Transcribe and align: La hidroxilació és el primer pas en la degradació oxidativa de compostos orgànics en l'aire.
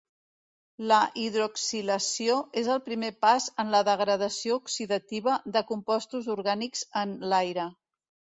La 0.91 1.01
hidroxilació 1.23 2.37
és 2.61 2.69
el 2.75 2.81
primer 2.87 3.11
pas 3.25 3.45
en 3.65 3.69
la 3.75 3.83
degradació 3.91 4.57
oxidativa 4.63 5.37
de 5.59 5.65
compostos 5.75 6.33
orgànics 6.37 6.85
en 7.05 7.15
l'aire. 7.35 7.69